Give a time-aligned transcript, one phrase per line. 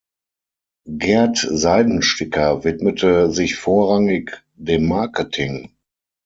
[0.87, 5.75] Gerd Seidensticker widmete sich vorrangig dem Marketing.